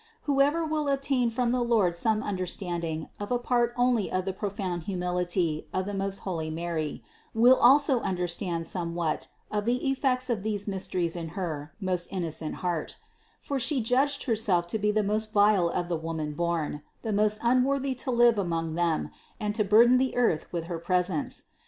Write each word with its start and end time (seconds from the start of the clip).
Whoever 0.23 0.65
will 0.65 0.87
obtain 0.89 1.29
from 1.29 1.51
the 1.51 1.61
Lord 1.63 1.93
some 1.95 2.23
understanding 2.23 3.09
of 3.19 3.31
a 3.31 3.37
part 3.37 3.71
only 3.77 4.11
of 4.11 4.25
the 4.25 4.33
pro 4.33 4.49
found 4.49 4.81
humility 4.89 5.67
of 5.75 5.85
the 5.85 5.93
most 5.93 6.21
holy 6.25 6.49
Mary 6.49 7.03
will 7.35 7.57
also 7.57 7.99
under 8.01 8.27
stand 8.27 8.65
somewhat 8.65 9.27
of 9.51 9.65
the 9.65 9.91
effects 9.91 10.27
of 10.27 10.41
these 10.41 10.67
mysteries 10.67 11.15
in 11.15 11.27
her 11.37 11.75
most 11.79 12.07
innocent 12.11 12.55
heart; 12.65 12.97
for 13.39 13.59
She 13.59 13.79
judged 13.79 14.23
Herself 14.23 14.65
to 14.69 14.79
be 14.79 14.89
the 14.89 15.03
most 15.03 15.33
vile 15.33 15.69
of 15.69 15.87
the 15.87 15.99
womanborn, 15.99 16.81
the 17.03 17.13
most 17.13 17.39
unworthy 17.43 17.93
to 17.93 18.09
live 18.09 18.39
among 18.39 18.73
them 18.73 19.11
and 19.39 19.53
to 19.53 19.63
burden 19.63 19.99
the 19.99 20.15
earth 20.15 20.51
with 20.51 20.63
her 20.63 20.79
presence. 20.79 21.43